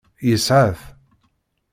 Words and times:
Yesɛa-t. 0.27 0.81